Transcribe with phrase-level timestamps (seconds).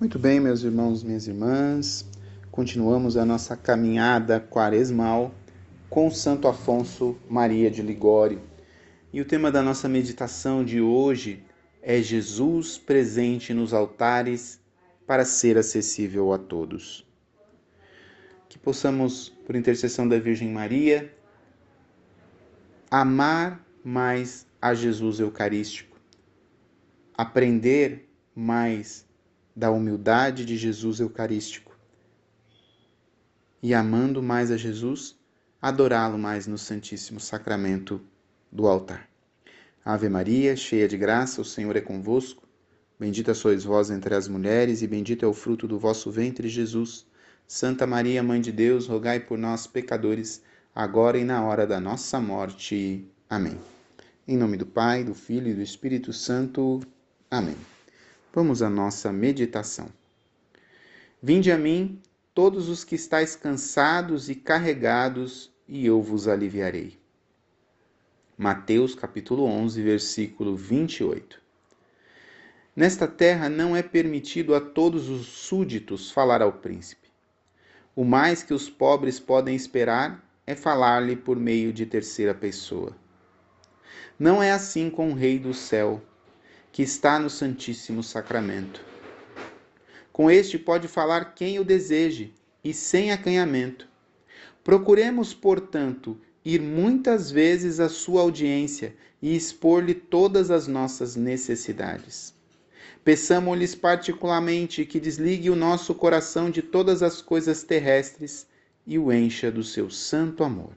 [0.00, 2.08] Muito bem, meus irmãos, minhas irmãs,
[2.52, 5.34] continuamos a nossa caminhada quaresmal
[5.90, 8.40] com Santo Afonso Maria de Ligório.
[9.12, 11.42] E o tema da nossa meditação de hoje
[11.82, 14.60] é Jesus presente nos altares
[15.04, 17.04] para ser acessível a todos.
[18.48, 21.12] Que possamos, por intercessão da Virgem Maria,
[22.88, 25.98] amar mais a Jesus Eucarístico,
[27.16, 29.07] aprender mais
[29.58, 31.76] da humildade de Jesus Eucarístico
[33.60, 35.16] e, amando mais a Jesus,
[35.60, 38.00] adorá-lo mais no Santíssimo Sacramento
[38.52, 39.08] do altar.
[39.84, 42.46] Ave Maria, cheia de graça, o Senhor é convosco.
[43.00, 47.04] Bendita sois vós entre as mulheres, e bendito é o fruto do vosso ventre, Jesus.
[47.44, 50.40] Santa Maria, Mãe de Deus, rogai por nós, pecadores,
[50.72, 53.04] agora e na hora da nossa morte.
[53.28, 53.58] Amém.
[54.26, 56.80] Em nome do Pai, do Filho e do Espírito Santo.
[57.28, 57.56] Amém.
[58.32, 59.88] Vamos à nossa meditação.
[61.22, 62.00] Vinde a mim,
[62.34, 66.98] todos os que estáis cansados e carregados, e eu vos aliviarei.
[68.36, 71.40] Mateus capítulo 11, versículo 28.
[72.76, 77.08] Nesta terra não é permitido a todos os súditos falar ao príncipe.
[77.96, 82.94] O mais que os pobres podem esperar é falar-lhe por meio de terceira pessoa.
[84.18, 86.00] Não é assim com o Rei do céu,
[86.72, 88.84] que está no Santíssimo Sacramento.
[90.12, 92.32] Com este pode falar quem o deseje
[92.62, 93.88] e sem acanhamento.
[94.64, 102.34] Procuremos, portanto, ir muitas vezes à sua audiência e expor-lhe todas as nossas necessidades.
[103.04, 108.46] Peçamos-lhes particularmente que desligue o nosso coração de todas as coisas terrestres
[108.86, 110.72] e o encha do seu santo amor.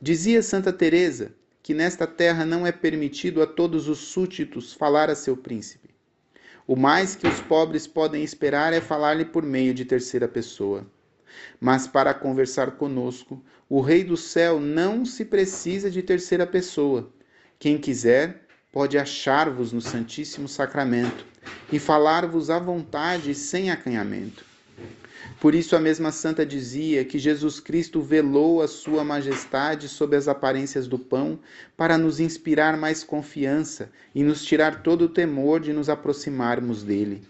[0.00, 1.32] Dizia Santa Teresa
[1.62, 5.90] que nesta terra não é permitido a todos os súditos falar a seu príncipe.
[6.66, 10.86] O mais que os pobres podem esperar é falar-lhe por meio de terceira pessoa.
[11.60, 17.10] Mas para conversar conosco, o Rei do céu não se precisa de terceira pessoa.
[17.58, 21.24] Quem quiser pode achar-vos no Santíssimo Sacramento
[21.72, 24.51] e falar-vos à vontade sem acanhamento.
[25.40, 30.28] Por isso a mesma santa dizia que Jesus Cristo velou a sua majestade sob as
[30.28, 31.38] aparências do pão
[31.76, 37.22] para nos inspirar mais confiança e nos tirar todo o temor de nos aproximarmos dele.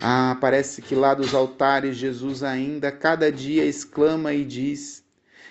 [0.00, 5.04] Ah, parece que lá dos altares Jesus ainda cada dia exclama e diz: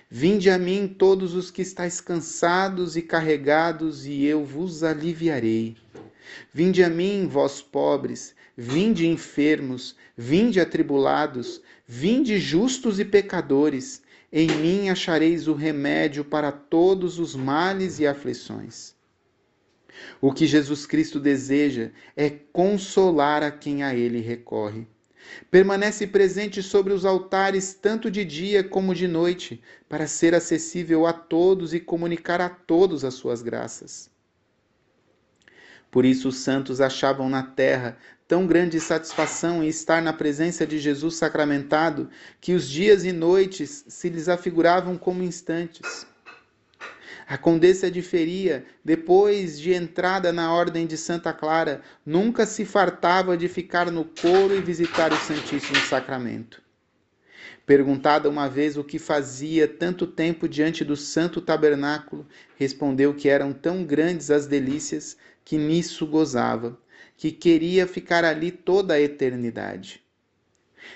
[0.09, 5.76] Vinde a mim todos os que estáis cansados e carregados, e eu vos aliviarei.
[6.53, 14.90] Vinde a mim, vós pobres, vinde enfermos, vinde atribulados, vinde justos e pecadores, em mim
[14.90, 18.96] achareis o remédio para todos os males e aflições.
[20.19, 24.88] O que Jesus Cristo deseja é consolar a quem a ele recorre.
[25.50, 31.14] Permanece presente sobre os altares tanto de dia como de noite, para ser acessível a
[31.14, 34.12] todos e comunicar a todos as suas graças.
[35.90, 37.97] Por isso os santos achavam na terra
[38.34, 42.10] tão grande satisfação em estar na presença de Jesus sacramentado
[42.42, 46.08] que os dias e noites se lhes afiguravam como instantes.
[47.28, 53.38] A condessa de Feria, depois de entrada na Ordem de Santa Clara, nunca se fartava
[53.38, 56.60] de ficar no coro e visitar o Santíssimo Sacramento.
[57.68, 63.54] Perguntada uma vez o que fazia tanto tempo diante do santo tabernáculo, respondeu que eram
[63.54, 65.16] tão grandes as delícias
[65.46, 66.82] que nisso gozava,
[67.23, 70.03] que queria ficar ali toda a eternidade.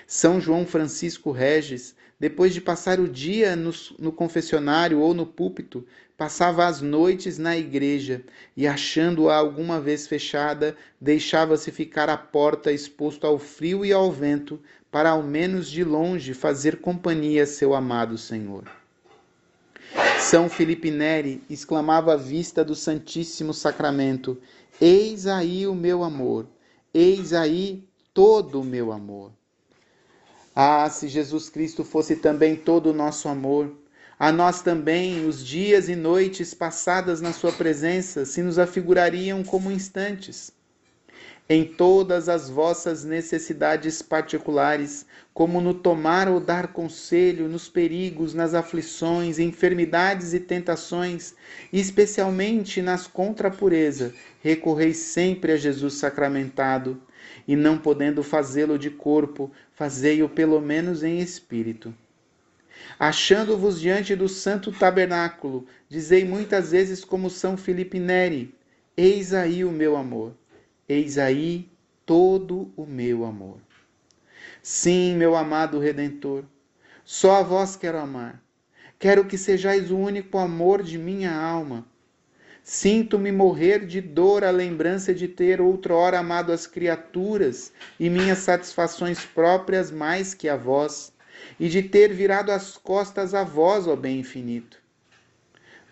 [0.06, 5.86] São João Francisco Regis, depois de passar o dia no, no, confessionário ou no púlpito,
[6.18, 8.22] passava as noites na igreja
[8.54, 14.60] e, achando-a alguma vez fechada, deixava-se ficar à porta exposto ao frio e ao vento,
[14.90, 18.64] para ao menos de longe fazer companhia a seu amado Senhor.
[20.20, 24.36] São Felipe Neri exclamava à vista do Santíssimo Sacramento:
[24.80, 26.46] Eis aí o meu amor,
[26.94, 29.32] eis aí todo o meu amor.
[30.54, 33.76] Ah, se Jesus Cristo fosse também todo o nosso amor,
[34.18, 39.70] a nós também os dias e noites passadas na Sua presença se nos afigurariam como
[39.70, 40.52] instantes
[41.50, 48.52] em todas as vossas necessidades particulares, como no tomar ou dar conselho, nos perigos, nas
[48.52, 51.34] aflições, enfermidades e tentações,
[51.72, 54.12] especialmente nas contrapureza,
[54.42, 57.00] recorreis sempre a Jesus sacramentado,
[57.46, 61.94] e não podendo fazê-lo de corpo, fazei-o pelo menos em espírito.
[62.98, 68.54] Achando-vos diante do santo tabernáculo, dizei muitas vezes como São Filipe Neri:
[68.96, 70.34] Eis aí o meu amor
[70.88, 71.68] Eis aí
[72.06, 73.58] todo o meu amor.
[74.62, 76.44] Sim, meu amado Redentor,
[77.04, 78.42] só a vós quero amar.
[78.98, 81.86] Quero que sejais o único amor de minha alma.
[82.62, 89.24] Sinto-me morrer de dor à lembrança de ter outrora amado as criaturas e minhas satisfações
[89.24, 91.12] próprias mais que a vós,
[91.60, 94.78] e de ter virado as costas a vós, ó bem infinito.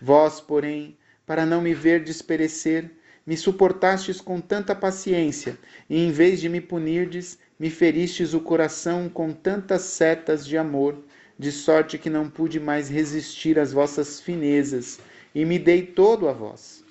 [0.00, 0.96] Vós, porém,
[1.26, 2.90] para não me ver desperecer,
[3.26, 5.58] me suportastes com tanta paciência,
[5.90, 10.96] e em vez de me punirdes, me feristes o coração com tantas setas de amor,
[11.36, 15.00] de sorte que não pude mais resistir às vossas finezas,
[15.34, 16.84] e me dei todo a vós.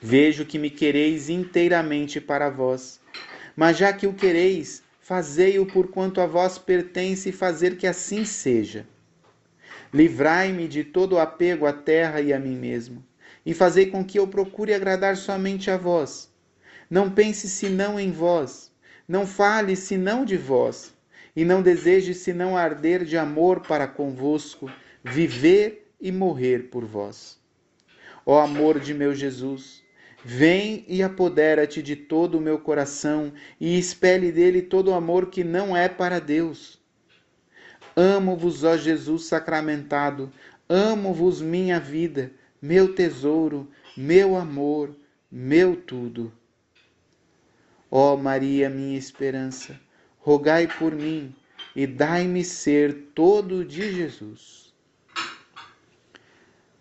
[0.00, 3.00] Vejo que me quereis inteiramente para vós,
[3.56, 8.86] mas já que o quereis, fazei-o por quanto a vós pertence fazer que assim seja.
[9.92, 13.02] Livrai-me de todo apego à terra e a mim mesmo
[13.46, 16.28] e fazei com que eu procure agradar somente a vós.
[16.90, 18.72] Não pense senão em vós,
[19.06, 20.92] não fale senão de vós,
[21.34, 24.68] e não deseje senão arder de amor para convosco,
[25.04, 27.38] viver e morrer por vós.
[28.24, 29.84] Ó amor de meu Jesus,
[30.24, 35.44] vem e apodera-te de todo o meu coração e expele dele todo o amor que
[35.44, 36.80] não é para Deus.
[37.94, 40.32] Amo-vos, ó Jesus sacramentado,
[40.68, 42.32] amo-vos minha vida
[42.66, 44.90] meu tesouro, meu amor,
[45.30, 46.32] meu tudo.
[47.88, 49.78] Ó Maria, minha esperança,
[50.18, 51.32] rogai por mim
[51.76, 54.74] e dai-me ser todo de Jesus.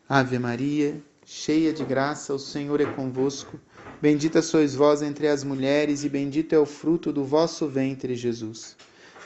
[0.10, 3.60] Ave Maria, cheia de graça, o Senhor é convosco.
[4.02, 8.76] Bendita sois vós entre as mulheres, e bendito é o fruto do vosso ventre, Jesus.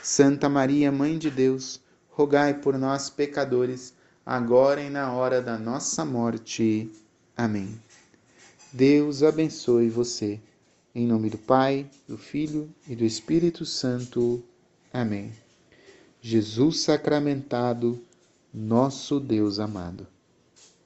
[0.02, 1.80] Santa Maria, Mãe de Deus,
[2.10, 3.94] rogai por nós, pecadores
[4.24, 6.90] agora e na hora da nossa morte.
[7.36, 7.80] Amém.
[8.72, 10.40] Deus abençoe você.
[10.94, 14.42] Em nome do Pai, do Filho e do Espírito Santo.
[14.92, 15.32] Amém.
[16.20, 18.00] Jesus sacramentado,
[18.52, 20.06] nosso Deus amado.